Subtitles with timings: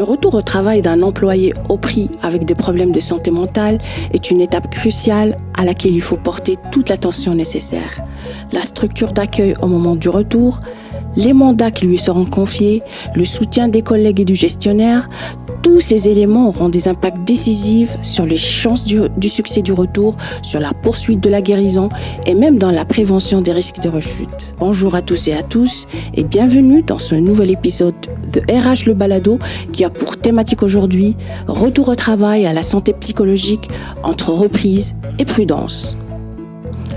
[0.00, 3.76] Le retour au travail d'un employé au prix avec des problèmes de santé mentale
[4.14, 8.00] est une étape cruciale à laquelle il faut porter toute l'attention nécessaire.
[8.50, 10.60] La structure d'accueil au moment du retour,
[11.16, 12.82] les mandats qui lui seront confiés,
[13.14, 15.10] le soutien des collègues et du gestionnaire,
[15.62, 20.60] tous ces éléments auront des impacts décisifs sur les chances du, succès du retour, sur
[20.60, 21.88] la poursuite de la guérison
[22.26, 24.54] et même dans la prévention des risques de rechute.
[24.58, 27.94] Bonjour à tous et à tous et bienvenue dans ce nouvel épisode
[28.32, 29.38] de RH Le Balado
[29.72, 33.68] qui a pour thématique aujourd'hui retour au travail à la santé psychologique
[34.02, 35.96] entre reprise et prudence.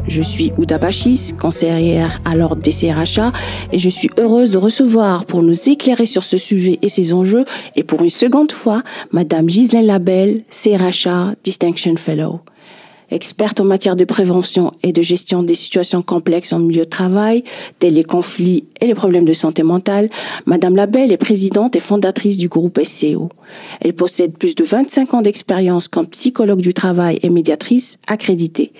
[0.07, 3.31] Je suis Ouda Bachis, conseillère à l'ordre des CRHA,
[3.71, 7.45] et je suis heureuse de recevoir pour nous éclairer sur ce sujet et ses enjeux,
[7.75, 12.41] et pour une seconde fois, Madame Gisèle Labelle, CRHA Distinction Fellow.
[13.11, 17.43] Experte en matière de prévention et de gestion des situations complexes en milieu de travail,
[17.79, 20.09] tels les conflits et les problèmes de santé mentale,
[20.45, 23.29] Madame Labelle est présidente et fondatrice du groupe SCO.
[23.81, 28.71] Elle possède plus de 25 ans d'expérience comme psychologue du travail et médiatrice accréditée.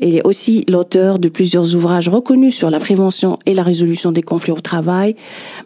[0.00, 4.22] Elle est aussi l'auteur de plusieurs ouvrages reconnus sur la prévention et la résolution des
[4.22, 5.16] conflits au travail.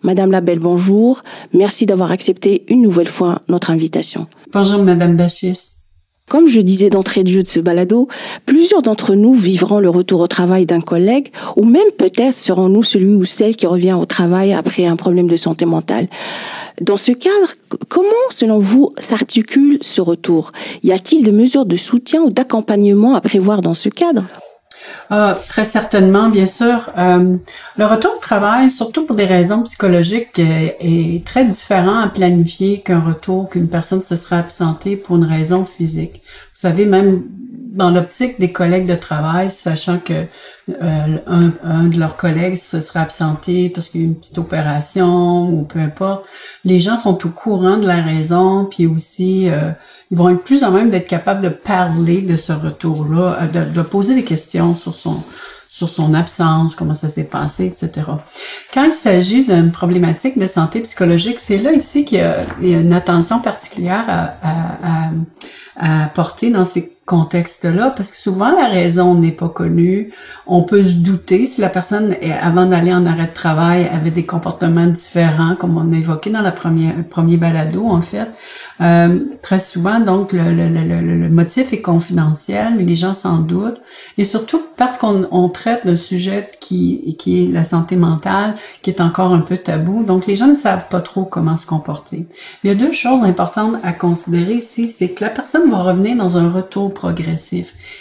[0.03, 1.23] Madame Labelle, bonjour.
[1.53, 4.27] Merci d'avoir accepté une nouvelle fois notre invitation.
[4.53, 5.82] Bonjour, Madame Bachis.
[6.33, 8.09] Comme je disais d'entrée de jeu de ce balado,
[8.47, 13.13] plusieurs d'entre nous vivront le retour au travail d'un collègue, ou même peut-être serons-nous celui
[13.13, 16.09] ou celle qui revient au travail après un problème de santé mentale.
[16.81, 17.53] Dans ce cadre,
[17.91, 20.53] comment, selon vous, s'articule ce retour?
[20.83, 24.25] Y a-t-il des mesures de soutien ou d'accompagnement à prévoir dans ce cadre?
[25.15, 26.91] Ah, très certainement, bien sûr.
[26.97, 27.37] Euh,
[27.77, 33.01] le retour au travail, surtout pour des raisons psychologiques, est, très différent à planifier qu'un
[33.01, 36.23] retour qu'une personne se sera absentée pour une raison physique.
[36.55, 37.25] Vous savez, même
[37.73, 43.01] dans l'optique des collègues de travail, sachant que euh, un, de leurs collègues se serait
[43.01, 46.25] absenté parce qu'il y a une petite opération ou peu importe,
[46.65, 49.71] les gens sont au courant de la raison, puis aussi euh,
[50.11, 53.73] ils vont être plus en même d'être capables de parler de ce retour-là, euh, de,
[53.73, 55.17] de, poser des questions sur son
[55.71, 58.07] sur son absence, comment ça s'est passé, etc.
[58.75, 62.93] Quand il s'agit d'une problématique de santé psychologique, c'est là ici qu'il y, a une
[62.93, 65.09] attention particulière à, à,
[65.79, 70.13] à, à porter dans ces contexte-là, parce que souvent la raison n'est pas connue.
[70.47, 74.25] On peut se douter si la personne, avant d'aller en arrêt de travail, avait des
[74.25, 78.29] comportements différents, comme on a évoqué dans la première, premier balado, en fait.
[78.81, 83.39] Euh, très souvent, donc, le, le, le, le, motif est confidentiel, mais les gens s'en
[83.39, 83.81] doutent.
[84.17, 88.91] Et surtout parce qu'on on traite d'un sujet qui, qui est la santé mentale, qui
[88.91, 90.03] est encore un peu tabou.
[90.03, 92.27] Donc, les gens ne savent pas trop comment se comporter.
[92.65, 96.17] Il y a deux choses importantes à considérer ici, c'est que la personne va revenir
[96.17, 96.95] dans un retour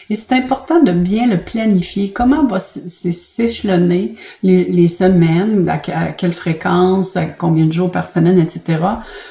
[0.09, 2.11] Et c'est important de bien le planifier.
[2.11, 8.39] Comment va s'échelonner les, les, semaines, à, quelle fréquence, à combien de jours par semaine,
[8.39, 8.79] etc.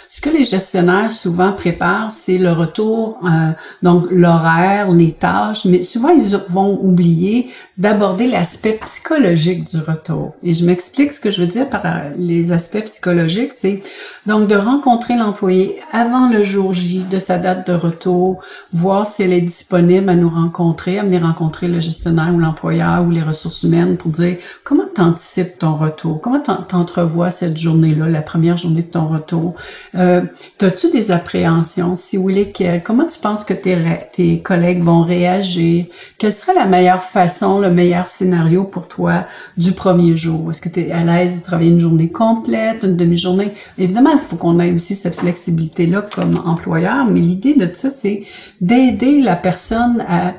[0.08, 5.82] Ce que les gestionnaires souvent préparent, c'est le retour, euh, donc l'horaire, les tâches, mais
[5.82, 10.34] souvent ils vont oublier d'aborder l'aspect psychologique du retour.
[10.42, 13.82] Et je m'explique ce que je veux dire par euh, les aspects psychologiques, c'est
[14.26, 18.40] donc de rencontrer l'employé avant le jour J de sa date de retour,
[18.72, 23.04] voir si elle est disponible à nous rencontrer, à venir rencontrer le gestionnaire ou l'employeur
[23.04, 28.22] ou les ressources humaines pour dire comment t'anticipes ton retour, comment t'entrevois cette journée-là, la
[28.22, 29.54] première journée de ton retour?
[29.94, 30.22] Euh,
[30.60, 31.94] As-tu des appréhensions?
[31.94, 32.82] Si oui, lesquelles?
[32.82, 33.76] Comment tu penses que tes,
[34.12, 35.86] tes collègues vont réagir?
[36.18, 39.24] Quelle serait la meilleure façon, le meilleur scénario pour toi
[39.56, 40.50] du premier jour?
[40.50, 43.52] Est-ce que tu es à l'aise de travailler une journée complète, une demi-journée?
[43.78, 48.24] Évidemment, il faut qu'on ait aussi cette flexibilité-là comme employeur, mais l'idée de ça, c'est
[48.60, 50.34] d'aider la personne à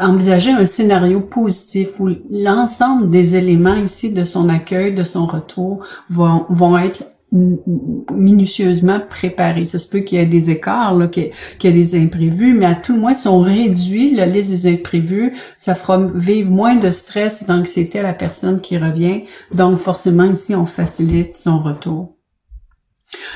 [0.00, 5.84] envisager un scénario positif où l'ensemble des éléments ici de son accueil, de son retour
[6.08, 7.04] vont, vont être
[8.12, 9.64] minutieusement préparés.
[9.64, 11.32] Ça se peut qu'il y ait des écarts, qu'il
[11.64, 14.72] y ait des imprévus, mais à tout le moins, si on réduit la liste des
[14.72, 19.22] imprévus, ça fera vivre moins de stress et d'anxiété à la personne qui revient.
[19.52, 22.13] Donc, forcément, ici, on facilite son retour.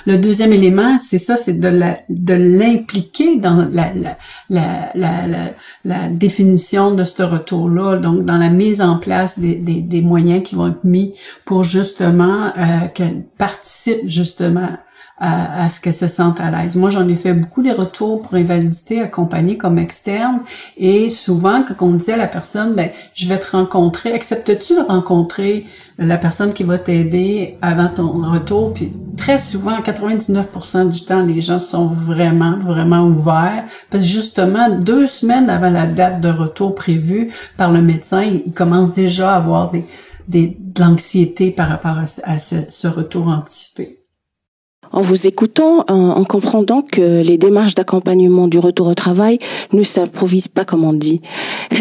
[0.07, 8.25] Le deuxième élément, c'est ça, c'est de l'impliquer dans la, définition de ce retour-là, donc
[8.25, 11.15] dans la mise en place des, des, moyens qui vont être mis
[11.45, 14.71] pour justement euh, qu'elle participe justement
[15.21, 16.77] à, ce qu'elle se sente à l'aise.
[16.77, 20.41] Moi, j'en ai fait beaucoup des retours pour invalidité accompagnée comme externe
[20.77, 24.81] et souvent, quand on dit à la personne, ben, je vais te rencontrer, acceptes-tu de
[24.81, 25.67] rencontrer
[25.99, 28.73] la personne qui va t'aider avant ton retour?
[28.75, 34.69] Puis très souvent, 99% du temps, les gens sont vraiment, vraiment ouverts parce que justement,
[34.71, 39.37] deux semaines avant la date de retour prévue par le médecin, ils commencent déjà à
[39.37, 39.85] avoir des,
[40.29, 43.98] des, de l'anxiété par rapport à, ce retour anticipé.
[44.93, 49.39] En vous écoutant, on comprend donc que les démarches d'accompagnement du retour au travail
[49.73, 51.21] ne s'improvisent pas comme on dit.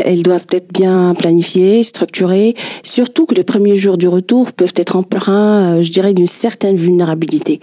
[0.04, 4.95] Elles doivent être bien planifiées, structurées, surtout que les premiers jours du retour peuvent être
[4.95, 7.59] empreints, euh, je dirais, d'une certaine vulnérabilité.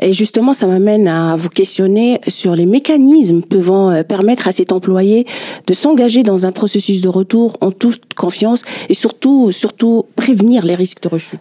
[0.00, 4.72] Et justement, ça m'amène à vous questionner sur les mécanismes pouvant euh, permettre à cet
[4.72, 5.26] employé
[5.66, 10.74] de s'engager dans un processus de retour en toute confiance et surtout, surtout prévenir les
[10.74, 11.40] risques de rechute.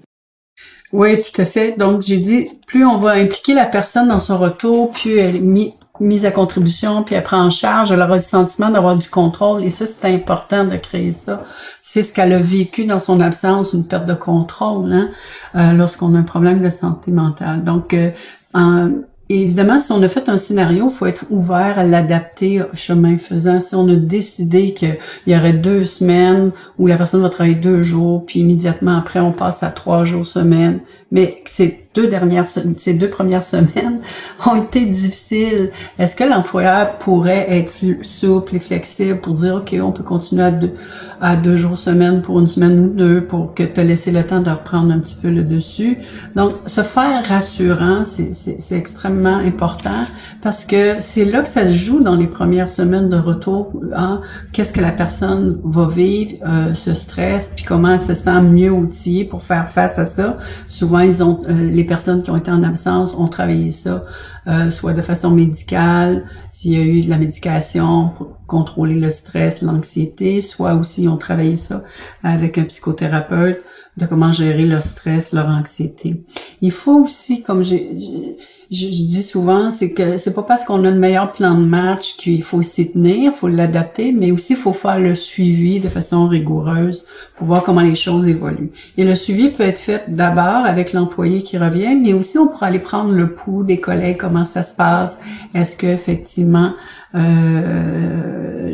[0.91, 1.77] Oui, tout à fait.
[1.77, 5.73] Donc, j'ai dit, plus on va impliquer la personne dans son retour, plus elle est
[5.99, 9.63] mise à contribution, puis elle prend en charge, elle aura le sentiment d'avoir du contrôle.
[9.63, 11.43] Et ça, c'est important de créer ça.
[11.81, 15.09] C'est ce qu'elle a vécu dans son absence, une perte de contrôle, hein,
[15.55, 17.63] euh, lorsqu'on a un problème de santé mentale.
[17.63, 18.11] Donc, euh,
[19.29, 23.59] évidemment, si on a fait un scénario, il faut être ouvert à l'adapter chemin faisant.
[23.59, 27.81] Si on a décidé qu'il y aurait deux semaines où la personne va travailler deux
[27.81, 30.79] jours, puis immédiatement après, on passe à trois jours semaine,
[31.11, 34.01] mais ces deux dernières, ces deux premières semaines
[34.45, 35.71] ont été difficiles.
[35.97, 40.51] Est-ce que l'employeur pourrait être souple et flexible pour dire, OK, on peut continuer à
[40.51, 40.73] deux,
[41.21, 44.41] à deux jours semaine pour une semaine ou deux pour que te laisser le temps
[44.41, 45.99] de reprendre un petit peu le dessus?
[46.35, 50.03] Donc, se faire rassurant, c'est extrêmement important
[50.41, 53.71] parce que c'est là que ça se joue dans les premières semaines de retour.
[53.95, 54.21] Hein?
[54.51, 58.71] Qu'est-ce que la personne va vivre, euh, ce stress, puis comment elle se sent mieux
[58.71, 60.37] outillée pour faire face à ça?
[60.99, 64.05] Ils ont, euh, les personnes qui ont été en absence ont travaillé ça,
[64.47, 69.09] euh, soit de façon médicale, s'il y a eu de la médication pour contrôler le
[69.09, 71.83] stress, l'anxiété, soit aussi ils ont travaillé ça
[72.23, 73.63] avec un psychothérapeute
[73.97, 76.23] de comment gérer leur stress, leur anxiété.
[76.61, 78.37] Il faut aussi, comme j'ai
[78.71, 82.15] je, dis souvent, c'est que c'est pas parce qu'on a le meilleur plan de match
[82.17, 87.05] qu'il faut s'y tenir, faut l'adapter, mais aussi faut faire le suivi de façon rigoureuse
[87.37, 88.71] pour voir comment les choses évoluent.
[88.97, 92.67] Et le suivi peut être fait d'abord avec l'employé qui revient, mais aussi on pourra
[92.67, 95.19] aller prendre le pouls des collègues, comment ça se passe,
[95.53, 96.73] est-ce que effectivement
[97.15, 98.71] euh,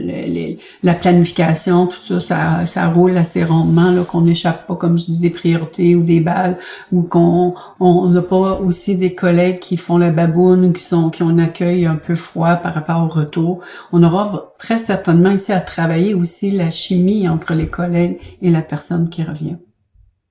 [0.84, 5.20] la planification, tout ça, ça, ça roule assez rondement, qu'on n'échappe pas, comme je dis,
[5.20, 6.58] des priorités ou des balles,
[6.92, 11.10] ou qu'on on n'a pas aussi des collègues qui font la baboune ou qui sont
[11.10, 11.50] qui ont un
[11.86, 13.62] un peu froid par rapport au retour.
[13.92, 18.62] On aura très certainement ici à travailler aussi la chimie entre les collègues et la
[18.62, 19.58] personne qui revient.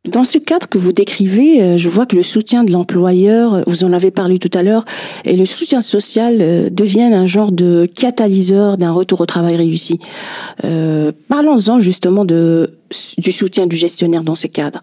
[0.08, 3.62] Dans ce cadre que vous décrivez, euh, je vois que le soutien de l'employeur, euh,
[3.66, 4.86] vous en avez parlé tout à l'heure,
[5.26, 10.00] et le soutien social euh, deviennent un genre de catalyseur d'un retour au travail réussi.
[11.28, 14.80] Parlons-en justement du soutien du gestionnaire dans ce cadre.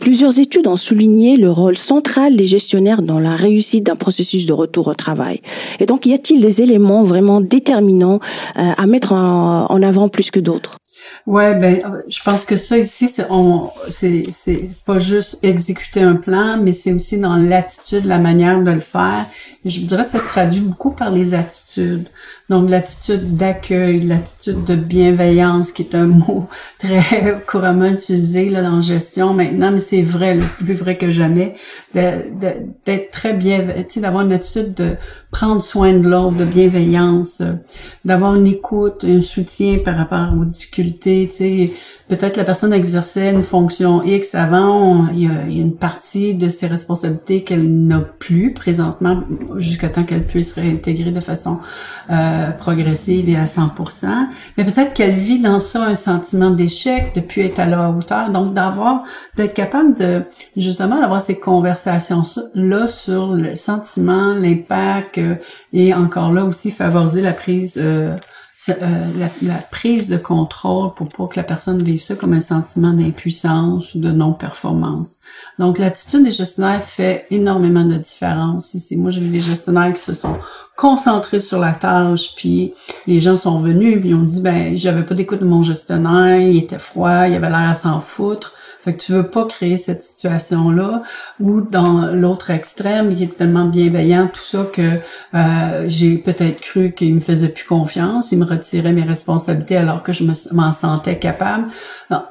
[0.00, 4.52] plusieurs études ont souligné le rôle central des gestionnaires dans la réussite d'un processus de
[4.52, 5.40] retour au travail.
[5.80, 8.20] Et donc, y a-t-il des éléments vraiment déterminants
[8.54, 10.78] à mettre en avant plus que d'autres?
[11.26, 16.16] Ouais, ben, je pense que ça ici, c'est on, c'est, c'est pas juste exécuter un
[16.16, 19.26] plan, mais c'est aussi dans l'attitude, la manière de le faire.
[19.64, 22.08] Je dirais que ça se traduit beaucoup par les attitudes.
[22.48, 28.80] Donc, l'attitude d'accueil, l'attitude de bienveillance, qui est un mot très couramment utilisé là, dans
[28.80, 31.54] gestion maintenant, mais c'est vrai, le plus vrai que jamais,
[31.92, 34.96] d'être très bien, d'avoir une attitude de
[35.30, 37.42] prendre soin de l'autre, de bienveillance,
[38.04, 41.72] d'avoir une écoute, un soutien par rapport aux difficultés, tu sais,
[42.08, 46.66] peut-être la personne exerçait une fonction X avant, il y a, une partie de ses
[46.66, 49.22] responsabilités qu'elle n'a plus présentement,
[49.56, 51.58] jusqu'à temps qu'elle puisse réintégrer de façon
[52.10, 54.06] euh, progressive et à 100%.
[54.56, 58.30] Mais peut-être qu'elle vit dans ça un sentiment d'échec, de plus être à la hauteur.
[58.30, 59.04] Donc d'avoir,
[59.36, 60.22] d'être capable de
[60.56, 62.22] justement d'avoir ces conversations
[62.54, 65.34] là sur le sentiment, l'impact euh,
[65.72, 68.16] et encore là aussi favoriser la prise euh,
[68.68, 72.92] euh, la, prise de contrôle pour pas que la personne vive ça comme un sentiment
[72.92, 75.16] d'impuissance ou de non-performance.
[75.60, 78.96] Donc, l'attitude des gestionnaires fait énormément de différence ici.
[78.96, 80.36] Moi, j'ai vu des gestionnaires qui se sont
[80.76, 82.74] concentrés sur la tâche, puis
[83.06, 86.40] les gens sont venus, puis ils ont dit, ben, j'avais pas d'écoute de mon gestionnaire,
[86.40, 88.54] il était froid, il avait l'air à s'en foutre.
[88.88, 91.02] Fait que tu veux pas créer cette situation-là
[91.40, 94.98] ou dans l'autre extrême, il est tellement bienveillant, tout ça, que
[95.34, 100.02] euh, j'ai peut-être cru qu'il me faisait plus confiance, il me retirait mes responsabilités alors
[100.02, 101.66] que je m'en sentais capable.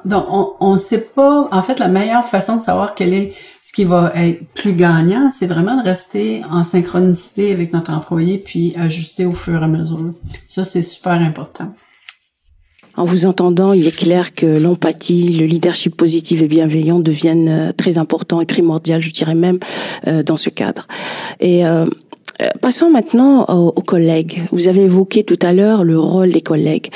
[0.04, 0.24] Donc,
[0.58, 3.84] on ne sait pas, en fait, la meilleure façon de savoir quel est ce qui
[3.84, 9.26] va être plus gagnant, c'est vraiment de rester en synchronicité avec notre employé puis ajuster
[9.26, 10.12] au fur et à mesure.
[10.48, 11.72] Ça, c'est super important.
[12.98, 17.70] En vous entendant, il est clair que l'empathie, le leadership positif et bienveillant deviennent euh,
[17.70, 19.60] très importants et primordiaux, je dirais même,
[20.08, 20.88] euh, dans ce cadre.
[21.40, 21.86] Euh,
[22.60, 24.46] passons maintenant aux, collègues.
[24.52, 26.88] Vous avez évoqué tout à l'heure le rôle des collègues.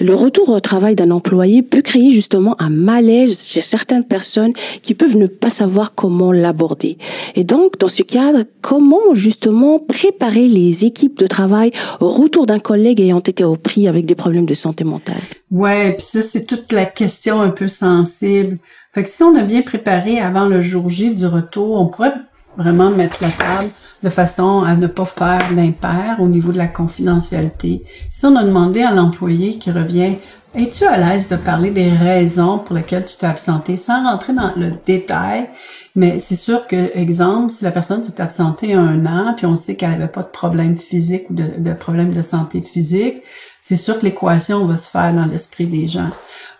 [0.00, 4.94] Le retour au travail d'un employé peut créer justement un malaise chez certaines personnes qui
[4.94, 6.98] peuvent ne pas savoir comment l'aborder.
[7.34, 11.70] Et donc, dans ce cadre, comment justement préparer les équipes de travail
[12.00, 15.20] au retour d'un collègue ayant été au prix avec des problèmes de santé mentale?
[15.50, 18.58] Ouais, puis ça, c'est toute la question un peu sensible.
[18.92, 22.14] Fait que si on a bien préparé avant le jour J du retour, on pourrait
[22.56, 23.70] vraiment mettre la table
[24.02, 27.82] de façon à ne pas faire d'impair au niveau de la confidentialité.
[28.10, 30.16] Si on a demandé à l'employé qui revient,
[30.54, 34.52] es-tu à l'aise de parler des raisons pour lesquelles tu t'es absenté sans rentrer dans
[34.56, 35.48] le détail?
[35.96, 39.74] Mais c'est sûr que, exemple, si la personne s'est absentée un an, puis on sait
[39.74, 43.22] qu'elle n'avait pas de problème physique ou de, problème de santé physique,
[43.60, 46.10] c'est sûr que l'équation va se faire dans l'esprit des gens.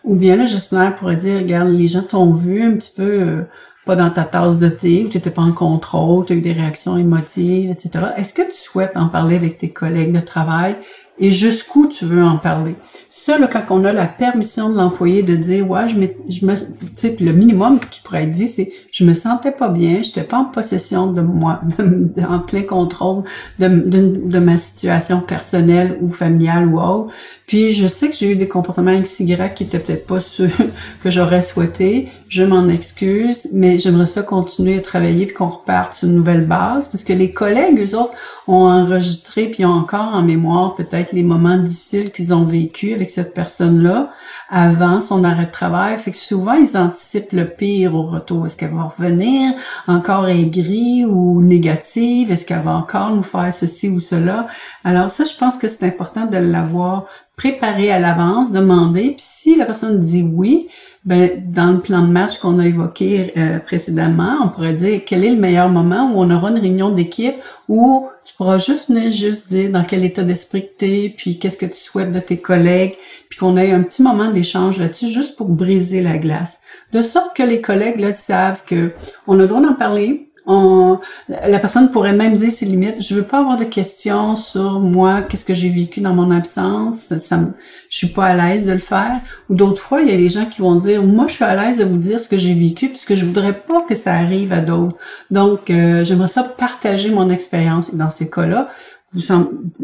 [0.02, 3.42] Ou bien le gestionnaire pourrait dire, regarde, les gens t'ont vu un petit peu euh,
[3.84, 6.52] pas dans ta tasse de thé, tu n'étais pas en contrôle, tu as eu des
[6.52, 8.06] réactions émotives, etc.
[8.16, 10.76] Est-ce que tu souhaites en parler avec tes collègues de travail
[11.18, 12.76] et jusqu'où tu veux en parler?
[13.16, 15.94] Ça, là, quand on a la permission de l'employé de dire, ouais, je
[16.28, 20.24] je me, le minimum qui pourrait être dit, c'est, je me sentais pas bien, j'étais
[20.24, 21.60] pas en possession de moi,
[22.28, 23.22] en plein contrôle
[23.60, 27.12] de, de, de, ma situation personnelle ou familiale ou autre.
[27.46, 30.50] Puis, je sais que j'ai eu des comportements XY qui étaient peut-être pas ceux
[31.00, 32.08] que j'aurais souhaité.
[32.26, 36.46] Je m'en excuse, mais j'aimerais ça continuer à travailler puis qu'on reparte sur une nouvelle
[36.46, 38.14] base, parce que les collègues, eux autres,
[38.48, 43.34] ont enregistré puis ont encore en mémoire peut-être les moments difficiles qu'ils ont vécu cette
[43.34, 44.10] personne-là
[44.50, 45.98] avant son arrêt de travail.
[45.98, 48.46] Fait que souvent, ils anticipent le pire au retour.
[48.46, 49.52] Est-ce qu'elle va revenir
[49.86, 52.30] encore aigrie ou négative?
[52.30, 54.46] Est-ce qu'elle va encore nous faire ceci ou cela?
[54.84, 59.10] Alors ça, je pense que c'est important de l'avoir préparé à l'avance, demander.
[59.10, 60.68] Puis si la personne dit oui,
[61.04, 65.24] ben, dans le plan de match qu'on a évoqué euh, précédemment, on pourrait dire quel
[65.24, 67.34] est le meilleur moment où on aura une réunion d'équipe
[67.68, 71.58] où tu pourras juste venir juste dire dans quel état d'esprit tu es, puis qu'est-ce
[71.58, 72.94] que tu souhaites de tes collègues,
[73.28, 76.60] puis qu'on ait un petit moment d'échange là-dessus juste pour briser la glace.
[76.92, 78.92] De sorte que les collègues là savent que
[79.26, 83.00] on a le droit d'en parler, on, la personne pourrait même dire ses limites.
[83.00, 87.16] Je veux pas avoir de questions sur moi, qu'est-ce que j'ai vécu dans mon absence.
[87.16, 87.40] Ça,
[87.88, 89.20] je suis pas à l'aise de le faire.
[89.48, 91.54] Ou d'autres fois, il y a des gens qui vont dire, moi, je suis à
[91.54, 94.52] l'aise de vous dire ce que j'ai vécu puisque je voudrais pas que ça arrive
[94.52, 94.96] à d'autres.
[95.30, 97.94] Donc, euh, j'aimerais ça partager mon expérience.
[97.94, 98.68] Dans ces cas-là,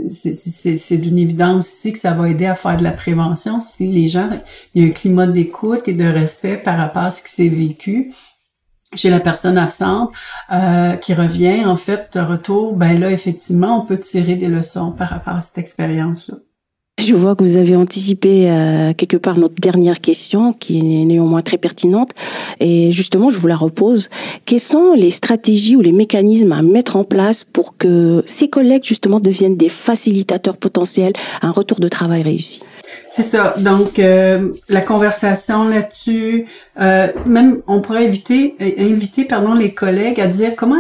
[0.09, 4.09] c'est d'une évidence ici que ça va aider à faire de la prévention si les
[4.09, 4.29] gens,
[4.75, 7.49] il y a un climat d'écoute et de respect par rapport à ce qui s'est
[7.49, 8.13] vécu
[8.95, 10.11] chez la personne absente
[10.53, 14.93] euh, qui revient en fait de retour, ben là effectivement on peut tirer des leçons
[14.93, 16.37] par rapport à cette expérience-là.
[17.01, 21.41] Je vois que vous avez anticipé euh, quelque part notre dernière question, qui est néanmoins
[21.41, 22.11] très pertinente.
[22.59, 24.11] Et justement, je vous la repose.
[24.45, 28.85] Quelles sont les stratégies ou les mécanismes à mettre en place pour que ces collègues,
[28.85, 32.61] justement, deviennent des facilitateurs potentiels à un retour de travail réussi?
[33.09, 33.55] C'est ça.
[33.57, 36.47] Donc, euh, la conversation là-dessus,
[36.81, 40.79] euh, même on pourrait inviter, inviter pardon, les collègues à dire comment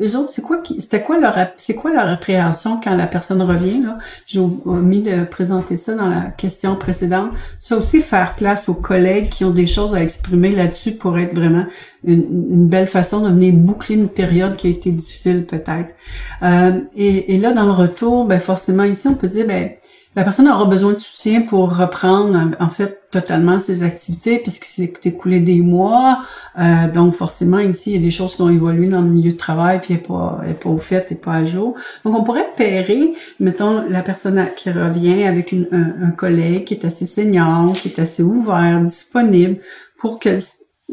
[0.00, 3.82] les autres, c'est quoi c'était quoi leur, c'est quoi leur appréhension quand la personne revient
[3.82, 3.98] là?
[4.26, 7.30] J'ai omis de présenter ça dans la question précédente.
[7.58, 11.34] Ça aussi faire place aux collègues qui ont des choses à exprimer là-dessus pour être
[11.34, 11.64] vraiment
[12.04, 15.94] une, une, belle façon de venir boucler une période qui a été difficile peut-être.
[16.42, 19.70] Euh, et, et, là dans le retour, ben forcément ici on peut dire ben
[20.18, 25.06] la personne aura besoin de soutien pour reprendre en fait totalement ses activités puisque c'est
[25.06, 26.24] écoulé des mois.
[26.58, 29.30] Euh, donc forcément ici il y a des choses qui ont évolué dans le milieu
[29.30, 31.76] de travail puis elle n'est pas, est pas au fait, elle n'est pas à jour.
[32.04, 37.06] Donc on pourrait pairer, mettons la personne qui revient avec un, collègue qui est assez
[37.06, 39.58] senior, qui est assez ouvert, disponible
[40.00, 40.40] pour qu'elle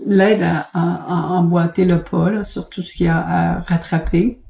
[0.06, 4.45] l'aide à, à, emboîter le pas sur tout ce qu'il y a à rattraper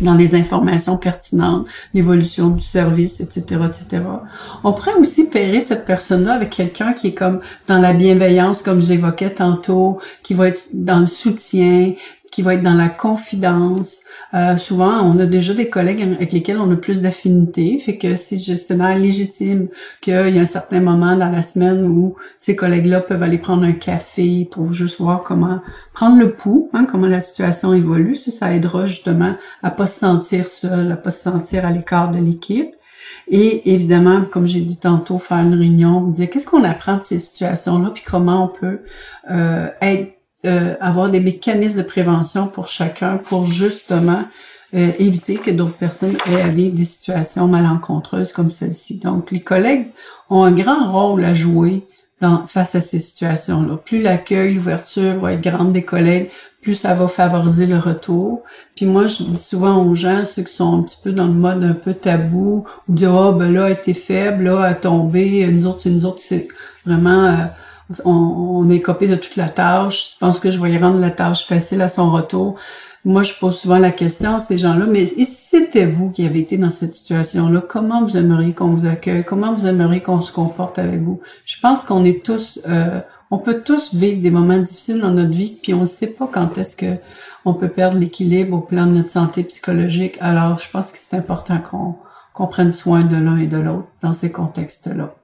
[0.00, 4.02] dans les informations pertinentes, l'évolution du service, etc., etc.
[4.64, 8.82] On pourrait aussi pairer cette personne-là avec quelqu'un qui est comme dans la bienveillance, comme
[8.82, 11.92] j'évoquais tantôt, qui va être dans le soutien,
[12.34, 14.00] qui va être dans la confidence.
[14.34, 18.16] Euh, souvent, on a déjà des collègues avec lesquels on a plus d'affinité, fait que
[18.16, 19.68] c'est justement légitime
[20.00, 23.62] qu'il y a un certain moment dans la semaine où ces collègues-là peuvent aller prendre
[23.62, 25.60] un café pour juste voir comment
[25.92, 28.16] prendre le pouls, hein, comment la situation évolue.
[28.16, 32.10] Ça, ça aidera justement à pas se sentir seul, à pas se sentir à l'écart
[32.10, 32.74] de l'équipe.
[33.28, 37.20] Et évidemment, comme j'ai dit tantôt, faire une réunion, dire qu'est-ce qu'on apprend de ces
[37.20, 38.80] situations-là, puis comment on peut
[39.30, 40.13] euh, être,
[40.44, 44.24] euh, avoir des mécanismes de prévention pour chacun, pour justement
[44.74, 48.98] euh, éviter que d'autres personnes aient à vivre des situations malencontreuses comme celle-ci.
[48.98, 49.88] Donc, les collègues
[50.30, 51.86] ont un grand rôle à jouer
[52.20, 53.76] dans, face à ces situations-là.
[53.76, 58.42] Plus l'accueil, l'ouverture va être grande des collègues, plus ça va favoriser le retour.
[58.74, 61.34] Puis moi, je dis souvent aux gens, ceux qui sont un petit peu dans le
[61.34, 64.74] mode un peu tabou, ou dire, oh, ben là, elle était faible, là, elle a
[64.74, 66.48] tombé, nous autres, c'est nous autres, c'est
[66.86, 67.44] vraiment, euh,
[68.04, 70.14] on, est copé de toute la tâche.
[70.14, 72.56] Je pense que je vais rendre la tâche facile à son retour.
[73.04, 76.38] Moi, je pose souvent la question à ces gens-là, mais si c'était vous qui avez
[76.38, 79.24] été dans cette situation-là, comment vous aimeriez qu'on vous accueille?
[79.24, 81.20] Comment vous aimeriez qu'on se comporte avec vous?
[81.44, 83.00] Je pense qu'on est tous, euh,
[83.30, 86.26] on peut tous vivre des moments difficiles dans notre vie, puis on ne sait pas
[86.32, 86.96] quand est-ce que
[87.44, 90.16] on peut perdre l'équilibre au plan de notre santé psychologique.
[90.20, 91.96] Alors, je pense que c'est important qu'on
[92.34, 95.14] qu'on prenne soin de l'un et de l'autre dans ces contextes-là.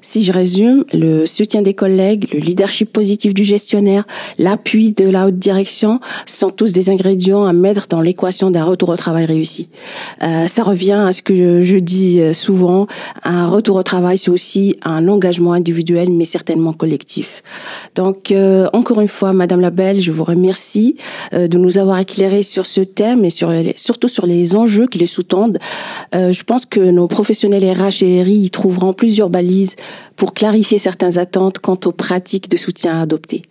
[0.00, 4.04] Si je résume, le soutien des collègues, le leadership positif du gestionnaire,
[4.38, 8.88] l'appui de la haute direction sont tous des ingrédients à mettre dans l'équation d'un retour
[8.88, 9.68] au travail réussi.
[10.22, 12.88] Euh, ça revient à ce que je, dis euh, souvent,
[13.22, 17.42] un retour au travail, c'est aussi un engagement individuel, mais certainement collectif.
[17.94, 20.96] Donc, euh, encore une fois, Madame Labelle, je vous remercie
[21.32, 24.98] euh, de nous avoir éclairé sur ce thème et sur surtout sur les enjeux qui
[24.98, 25.58] les sous-tendent.
[26.12, 29.71] je pense que nos professionnels RH et RI y trouveront plusieurs balises
[30.16, 33.42] pour clarifier certaines attentes quant aux pratiques de soutien à adopter.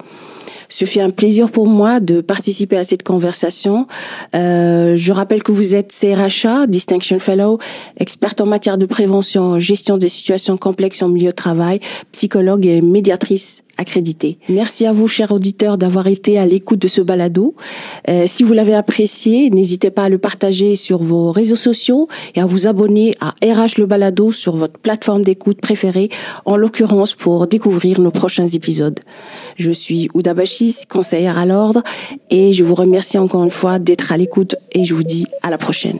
[0.71, 3.87] Ce fut un plaisir pour moi de participer à cette conversation.
[4.33, 7.59] Euh, je rappelle que vous êtes CRHA, Distinction Fellow,
[7.97, 11.81] experte en matière de prévention, gestion des situations complexes en milieu de travail,
[12.13, 13.63] psychologue et médiatrice
[14.49, 17.55] Merci à vous, chers auditeurs, d'avoir été à l'écoute de ce balado.
[18.09, 22.41] Euh, si vous l'avez apprécié, n'hésitez pas à le partager sur vos réseaux sociaux et
[22.41, 26.09] à vous abonner à RH le balado sur votre plateforme d'écoute préférée,
[26.45, 28.99] en l'occurrence pour découvrir nos prochains épisodes.
[29.57, 31.83] Je suis Ouda Bachis, conseillère à l'ordre,
[32.29, 35.49] et je vous remercie encore une fois d'être à l'écoute et je vous dis à
[35.49, 35.99] la prochaine.